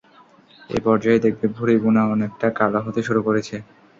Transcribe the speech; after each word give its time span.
এ 0.69 0.85
পর্যায়ে 0.85 1.23
দেখবে 1.25 1.45
ভুড়ি 1.55 1.75
ভুনা 1.77 2.01
অনেকটা 2.13 2.47
কালো 2.59 2.79
হতে 2.85 3.01
শুরু 3.07 3.21
করেছে। 3.27 3.55